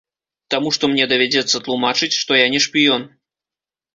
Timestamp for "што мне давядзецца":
0.77-1.61